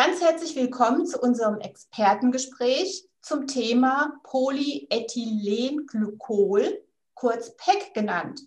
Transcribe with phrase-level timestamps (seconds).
[0.00, 8.42] Ganz herzlich willkommen zu unserem Expertengespräch zum Thema Polyethylenglykol, kurz PEC genannt.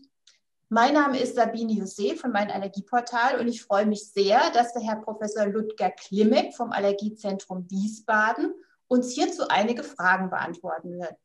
[0.70, 4.84] Mein Name ist Sabine Jose von meinem Allergieportal und ich freue mich sehr, dass der
[4.84, 8.54] Herr Professor Ludger Klimek vom Allergiezentrum Wiesbaden
[8.88, 11.18] uns hierzu einige Fragen beantworten wird.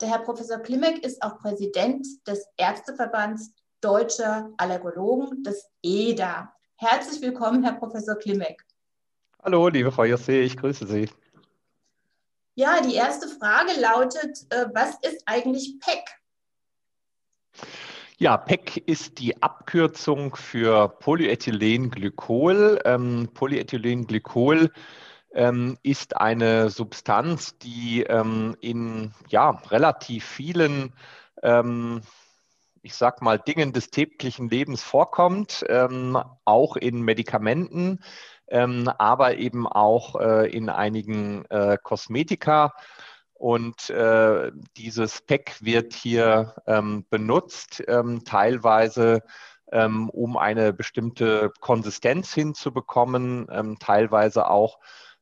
[0.00, 3.50] Der Herr Professor Klimek ist auch Präsident des Ärzteverbands
[3.82, 6.54] Deutscher Allergologen, des EDA.
[6.76, 8.64] Herzlich willkommen, Herr Professor Klimek.
[9.44, 11.08] Hallo, liebe Frau Josse, ich grüße Sie.
[12.56, 16.04] Ja, die erste Frage lautet, äh, was ist eigentlich PEC?
[18.18, 22.80] Ja, PEC ist die Abkürzung für Polyethylenglykol.
[22.84, 24.72] Ähm, Polyethylenglykol
[25.32, 30.94] ähm, ist eine Substanz, die ähm, in ja, relativ vielen,
[31.44, 32.02] ähm,
[32.82, 38.00] ich sag mal, Dingen des täglichen Lebens vorkommt, ähm, auch in Medikamenten
[38.50, 42.72] ähm, aber eben auch äh, in einigen äh, Kosmetika.
[43.34, 49.22] Und äh, dieses PEC wird hier ähm, benutzt, ähm, teilweise
[49.70, 54.80] ähm, um eine bestimmte Konsistenz hinzubekommen, ähm, teilweise auch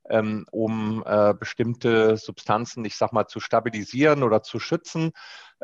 [0.08, 5.12] ähm, um äh, bestimmte Substanzen, ich sag mal, zu stabilisieren oder zu schützen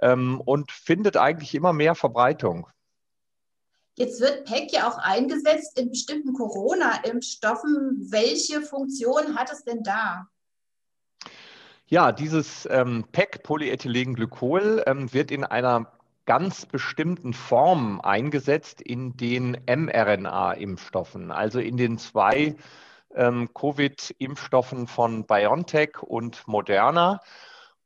[0.01, 2.67] und findet eigentlich immer mehr Verbreitung.
[3.95, 8.11] Jetzt wird PEC ja auch eingesetzt in bestimmten Corona-Impfstoffen.
[8.11, 10.27] Welche Funktion hat es denn da?
[11.87, 15.93] Ja, dieses ähm, PEC, Polyethylenglykol, ähm, wird in einer
[16.25, 22.57] ganz bestimmten Form eingesetzt in den mRNA-Impfstoffen, also in den zwei
[23.15, 27.21] ähm, Covid-Impfstoffen von BioNTech und Moderna.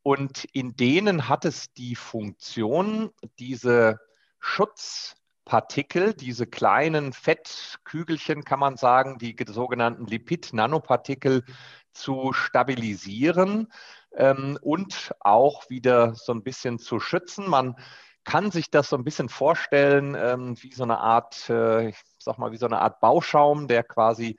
[0.03, 3.99] Und in denen hat es die Funktion, diese
[4.39, 5.17] Schutz
[5.47, 11.45] Partikel, diese kleinen Fettkügelchen, kann man sagen, die sogenannten Lipid-Nanopartikel
[11.93, 13.73] zu stabilisieren
[14.15, 17.49] ähm, und auch wieder so ein bisschen zu schützen.
[17.49, 17.77] Man
[18.25, 22.39] kann sich das so ein bisschen vorstellen ähm, wie so eine Art, äh, ich sag
[22.39, 24.37] mal, wie so eine Art Bauschaum, der quasi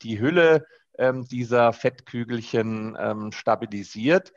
[0.00, 0.66] die Hülle
[0.98, 4.32] ähm, dieser Fettkügelchen ähm, stabilisiert.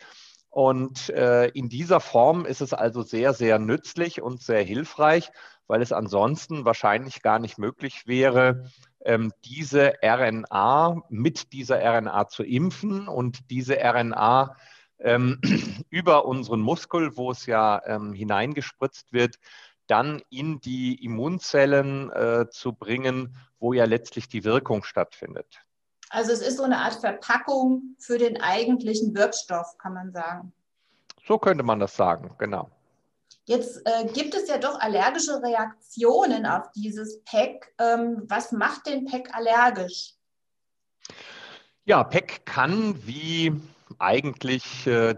[0.50, 5.32] Und äh, in dieser Form ist es also sehr, sehr nützlich und sehr hilfreich
[5.70, 8.70] weil es ansonsten wahrscheinlich gar nicht möglich wäre,
[9.06, 14.58] ähm, diese RNA mit dieser RNA zu impfen und diese RNA
[14.98, 15.40] ähm,
[15.90, 19.36] über unseren Muskel, wo es ja ähm, hineingespritzt wird,
[19.86, 25.62] dann in die Immunzellen äh, zu bringen, wo ja letztlich die Wirkung stattfindet.
[26.10, 30.52] Also es ist so eine Art Verpackung für den eigentlichen Wirkstoff, kann man sagen.
[31.28, 32.72] So könnte man das sagen, genau.
[33.50, 37.74] Jetzt äh, gibt es ja doch allergische Reaktionen auf dieses PEC.
[37.80, 40.14] Ähm, was macht den PEC allergisch?
[41.84, 43.60] Ja, PEC kann wie
[43.98, 45.16] eigentlich äh,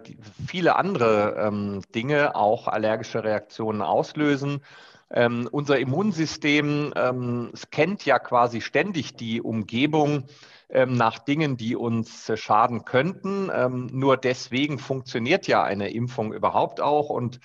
[0.47, 4.63] viele andere ähm, Dinge auch allergische Reaktionen auslösen.
[5.09, 10.23] Ähm, unser Immunsystem ähm, scannt ja quasi ständig die Umgebung
[10.69, 13.51] ähm, nach Dingen, die uns äh, schaden könnten.
[13.53, 17.41] Ähm, nur deswegen funktioniert ja eine Impfung überhaupt auch und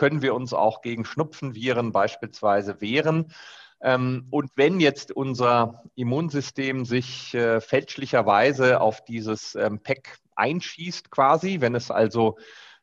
[0.00, 3.34] können wir uns auch gegen Schnupfenviren beispielsweise wehren.
[3.82, 11.60] Ähm, und wenn jetzt unser Immunsystem sich äh, fälschlicherweise auf dieses ähm, PEC einschießt, quasi,
[11.60, 12.38] wenn es also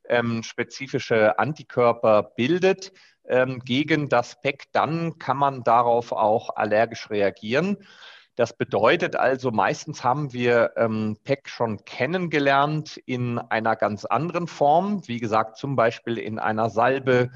[0.07, 2.93] ähm, spezifische Antikörper bildet
[3.65, 7.85] gegen das PEC, dann kann man darauf auch allergisch reagieren.
[8.37, 15.01] Das bedeutet also, meistens haben wir ähm, PEC schon kennengelernt in einer ganz anderen Form.
[15.07, 17.31] Wie gesagt, zum Beispiel in einer Salbe.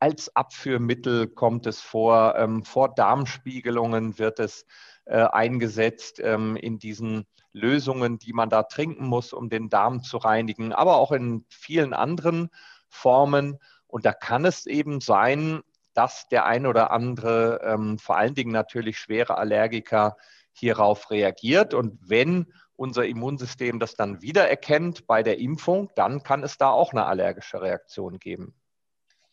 [0.00, 2.36] Als Abführmittel kommt es vor.
[2.38, 4.64] Ähm, vor Darmspiegelungen wird es
[5.04, 10.16] äh, eingesetzt ähm, in diesen Lösungen, die man da trinken muss, um den Darm zu
[10.16, 12.48] reinigen, aber auch in vielen anderen
[12.88, 13.58] Formen.
[13.88, 15.60] Und da kann es eben sein,
[15.92, 20.16] dass der ein oder andere, ähm, vor allen Dingen natürlich schwere Allergiker,
[20.58, 21.74] hierauf reagiert.
[21.74, 26.92] Und wenn unser Immunsystem das dann wiedererkennt bei der Impfung, dann kann es da auch
[26.92, 28.54] eine allergische Reaktion geben.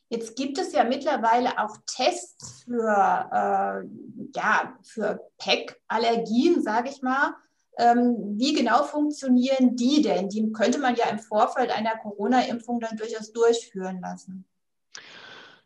[0.09, 2.87] Jetzt gibt es ja mittlerweile auch Tests für,
[3.31, 3.87] äh,
[4.35, 7.33] ja, für PEC-Allergien, sage ich mal.
[7.79, 10.29] Ähm, wie genau funktionieren die denn?
[10.29, 14.45] Die könnte man ja im Vorfeld einer Corona-Impfung dann durchaus durchführen lassen.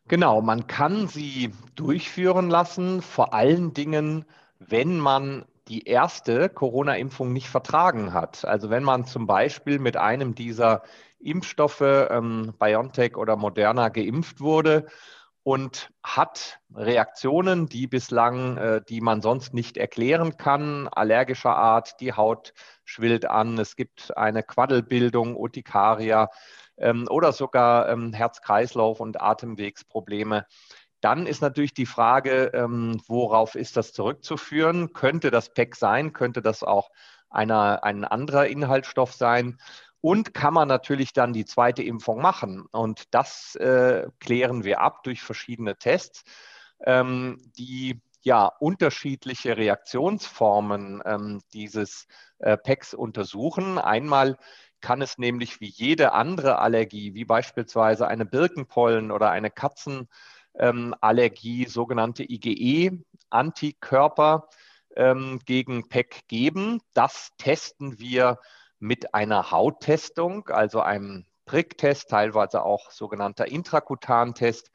[0.07, 4.24] Genau, man kann sie durchführen lassen, vor allen Dingen
[4.59, 8.45] wenn man die erste Corona-Impfung nicht vertragen hat.
[8.45, 10.83] Also wenn man zum Beispiel mit einem dieser
[11.19, 14.88] Impfstoffe, ähm, BioNTech oder Moderna, geimpft wurde
[15.44, 22.00] und hat Reaktionen, die bislang, äh, die man sonst nicht erklären kann, allergischer Art.
[22.01, 22.54] Die Haut
[22.86, 26.30] schwillt an, es gibt eine Quaddelbildung, Urtikaria
[26.77, 30.45] ähm, oder sogar ähm, Herz-Kreislauf- und Atemwegsprobleme.
[31.01, 34.94] Dann ist natürlich die Frage, ähm, worauf ist das zurückzuführen?
[34.94, 36.13] Könnte das PEC sein?
[36.13, 36.89] Könnte das auch
[37.29, 39.59] einer, ein anderer Inhaltsstoff sein?
[40.01, 42.65] Und kann man natürlich dann die zweite Impfung machen.
[42.71, 46.23] Und das äh, klären wir ab durch verschiedene Tests,
[46.85, 52.07] ähm, die ja unterschiedliche Reaktionsformen ähm, dieses
[52.39, 53.77] äh, PECs untersuchen.
[53.77, 54.38] Einmal
[54.81, 60.07] kann es nämlich wie jede andere Allergie, wie beispielsweise eine Birkenpollen oder eine Katzenallergie,
[60.59, 60.95] ähm,
[61.68, 64.50] sogenannte IgE-Antikörper
[64.95, 66.81] ähm, gegen PEC geben.
[66.94, 68.39] Das testen wir
[68.80, 74.71] mit einer Hauttestung, also einem Pricktest, teilweise auch sogenannter Intrakutantest,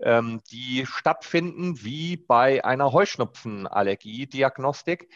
[0.00, 5.08] ähm, die stattfinden wie bei einer Heuschnupfenallergie-Diagnostik.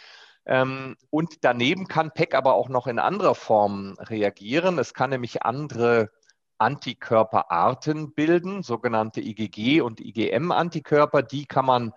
[0.46, 4.78] Ähm, und daneben kann PEC aber auch noch in anderer Form reagieren.
[4.78, 6.10] Es kann nämlich andere
[6.60, 11.22] Antikörperarten bilden, sogenannte IgG- und IgM-Antikörper.
[11.22, 11.92] Die kann man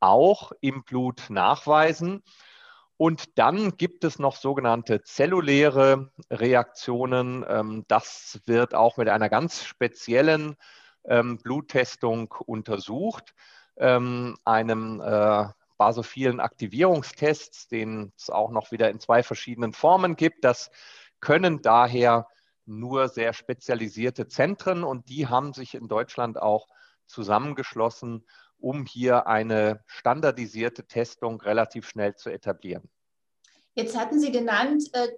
[0.00, 2.22] auch im Blut nachweisen.
[2.96, 7.44] Und dann gibt es noch sogenannte zelluläre Reaktionen.
[7.48, 10.56] Ähm, das wird auch mit einer ganz speziellen
[11.04, 13.34] ähm, Bluttestung untersucht,
[13.76, 15.46] ähm, einem äh,
[15.78, 20.44] basophilen Aktivierungstests, den es auch noch wieder in zwei verschiedenen Formen gibt.
[20.44, 20.70] Das
[21.20, 22.26] können daher
[22.70, 26.68] nur sehr spezialisierte Zentren und die haben sich in Deutschland auch
[27.06, 28.24] zusammengeschlossen
[28.60, 32.88] um hier eine standardisierte Testung relativ schnell zu etablieren.
[33.74, 35.08] Jetzt hatten Sie genannt, äh,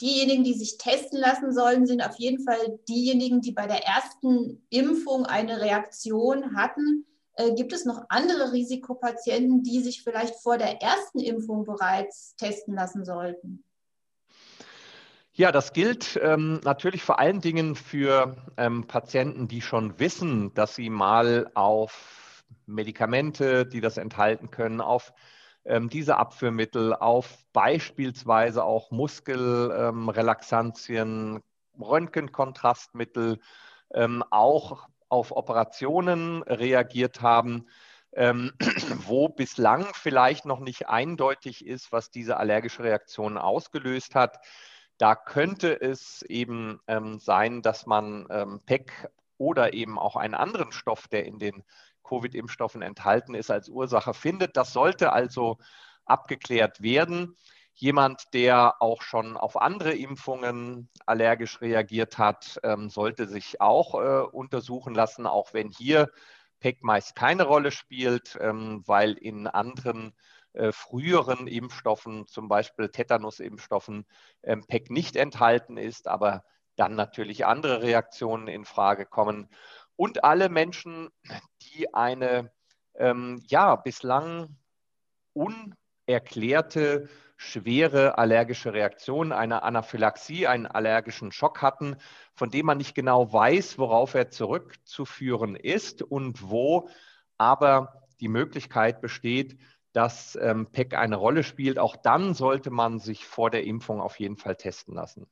[0.00, 4.62] diejenigen, die sich testen lassen sollen, sind auf jeden Fall diejenigen, die bei der ersten
[4.70, 7.04] Impfung eine Reaktion hatten.
[7.34, 12.74] Äh, gibt es noch andere Risikopatienten, die sich vielleicht vor der ersten Impfung bereits testen
[12.74, 13.64] lassen sollten?
[15.38, 20.74] Ja, das gilt ähm, natürlich vor allen Dingen für ähm, Patienten, die schon wissen, dass
[20.74, 25.12] sie mal auf Medikamente, die das enthalten können, auf
[25.64, 31.42] ähm, diese Abführmittel, auf beispielsweise auch Muskelrelaxantien, ähm,
[31.80, 33.38] Röntgenkontrastmittel,
[33.94, 37.68] ähm, auch auf Operationen reagiert haben,
[38.12, 38.50] ähm,
[39.06, 44.40] wo bislang vielleicht noch nicht eindeutig ist, was diese allergische Reaktion ausgelöst hat.
[44.98, 50.72] Da könnte es eben ähm, sein, dass man ähm, PEC oder eben auch einen anderen
[50.72, 51.62] Stoff, der in den
[52.02, 54.56] Covid-Impfstoffen enthalten ist, als Ursache findet.
[54.56, 55.58] Das sollte also
[56.04, 57.36] abgeklärt werden.
[57.74, 64.26] Jemand, der auch schon auf andere Impfungen allergisch reagiert hat, ähm, sollte sich auch äh,
[64.32, 66.10] untersuchen lassen, auch wenn hier
[66.58, 70.12] PEC meist keine Rolle spielt, ähm, weil in anderen
[70.52, 74.06] äh, früheren Impfstoffen, zum Beispiel Tetanus-Impfstoffen,
[74.42, 76.44] ähm, PEC nicht enthalten ist, aber
[76.76, 79.48] dann natürlich andere Reaktionen in Frage kommen.
[79.96, 81.08] Und alle Menschen,
[81.62, 82.52] die eine
[82.94, 84.56] ähm, ja, bislang
[85.32, 91.96] unerklärte schwere allergische Reaktion, eine Anaphylaxie, einen allergischen Schock hatten,
[92.34, 96.88] von dem man nicht genau weiß, worauf er zurückzuführen ist und wo
[97.38, 99.56] aber die Möglichkeit besteht,
[99.98, 101.76] dass ähm, PEC eine Rolle spielt.
[101.80, 105.26] Auch dann sollte man sich vor der Impfung auf jeden Fall testen lassen.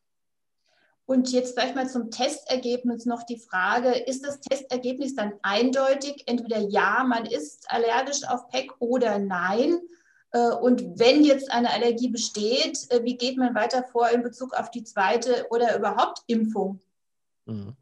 [1.05, 6.59] Und jetzt vielleicht mal zum Testergebnis noch die Frage, ist das Testergebnis dann eindeutig, entweder
[6.59, 9.79] ja, man ist allergisch auf PEC oder nein?
[10.33, 14.53] Äh, und wenn jetzt eine Allergie besteht, äh, wie geht man weiter vor in Bezug
[14.55, 16.81] auf die zweite oder überhaupt Impfung?
[17.45, 17.77] Mhm.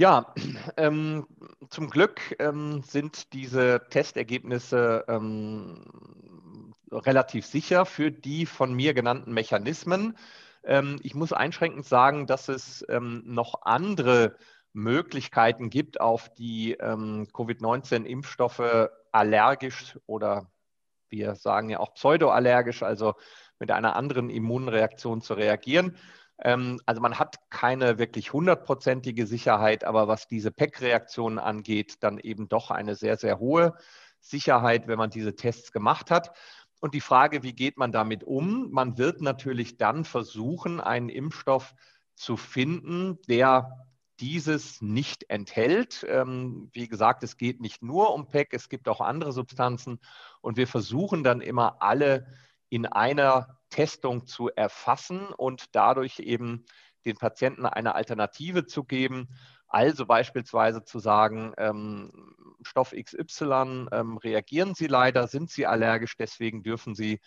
[0.00, 0.32] Ja,
[0.78, 1.26] ähm,
[1.68, 10.16] zum Glück ähm, sind diese Testergebnisse ähm, relativ sicher für die von mir genannten Mechanismen.
[10.64, 14.36] Ähm, ich muss einschränkend sagen, dass es ähm, noch andere
[14.72, 20.50] Möglichkeiten gibt, auf die ähm, Covid-19-Impfstoffe allergisch oder
[21.10, 23.16] wir sagen ja auch pseudoallergisch, also
[23.58, 25.98] mit einer anderen Immunreaktion zu reagieren.
[26.42, 32.70] Also man hat keine wirklich hundertprozentige Sicherheit, aber was diese PEC-Reaktionen angeht, dann eben doch
[32.70, 33.74] eine sehr, sehr hohe
[34.20, 36.34] Sicherheit, wenn man diese Tests gemacht hat.
[36.80, 38.70] Und die Frage, wie geht man damit um?
[38.70, 41.74] Man wird natürlich dann versuchen, einen Impfstoff
[42.14, 43.86] zu finden, der
[44.18, 46.06] dieses nicht enthält.
[46.08, 49.98] Ähm, wie gesagt, es geht nicht nur um PEC, es gibt auch andere Substanzen.
[50.40, 52.26] Und wir versuchen dann immer alle
[52.70, 56.64] in einer Testung zu erfassen und dadurch eben
[57.04, 59.28] den Patienten eine Alternative zu geben,
[59.72, 66.62] Also beispielsweise zu sagen, ähm, Stoff XY ähm, reagieren Sie leider, sind Sie allergisch, deswegen
[66.64, 67.20] dürfen Sie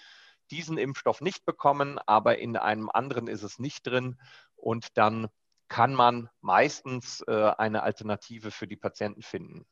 [0.52, 4.20] diesen Impfstoff nicht bekommen, aber in einem anderen ist es nicht drin.
[4.56, 5.28] Und dann
[5.70, 9.66] kann man meistens äh, eine Alternative für die Patienten finden.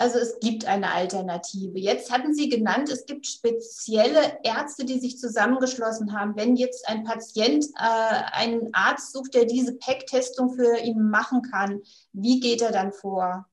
[0.00, 1.78] Also es gibt eine Alternative.
[1.78, 6.36] Jetzt hatten Sie genannt, es gibt spezielle Ärzte, die sich zusammengeschlossen haben.
[6.36, 11.82] Wenn jetzt ein Patient äh, einen Arzt sucht, der diese PEC-Testung für ihn machen kann,
[12.14, 13.46] wie geht er dann vor?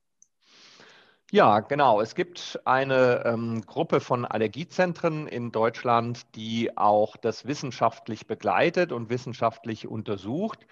[1.32, 2.00] Ja, genau.
[2.00, 9.10] Es gibt eine ähm, Gruppe von Allergiezentren in Deutschland, die auch das wissenschaftlich begleitet und
[9.10, 10.66] wissenschaftlich untersucht.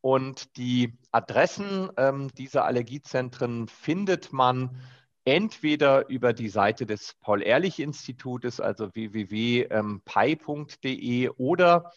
[0.00, 4.78] Und die Adressen ähm, dieser Allergiezentren findet man
[5.28, 9.68] entweder über die Seite des Paul-Ehrlich-Institutes, also www.pi.de
[11.36, 11.92] oder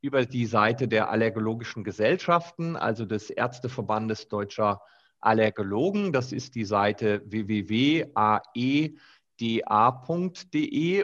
[0.00, 4.80] über die Seite der Allergologischen Gesellschaften, also des Ärzteverbandes Deutscher
[5.20, 6.12] Allergologen.
[6.12, 8.04] Das ist die Seite www.aeda.de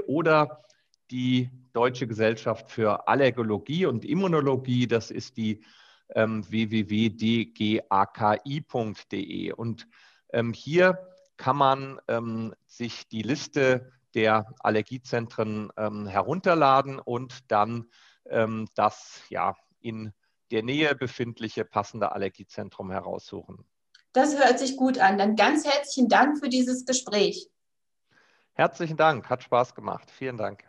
[0.00, 0.62] oder
[1.10, 4.86] die Deutsche Gesellschaft für Allergologie und Immunologie.
[4.86, 5.64] Das ist die
[6.14, 7.82] ähm, www.dgaki.de.
[9.52, 9.88] Und
[10.32, 17.90] ähm, hier kann man ähm, sich die Liste der Allergiezentren ähm, herunterladen und dann
[18.26, 20.12] ähm, das ja in
[20.50, 23.64] der Nähe befindliche passende Allergiezentrum heraussuchen.
[24.12, 25.16] Das hört sich gut an.
[25.16, 27.48] Dann ganz herzlichen Dank für dieses Gespräch.
[28.52, 30.10] Herzlichen Dank, hat Spaß gemacht.
[30.10, 30.64] Vielen Dank.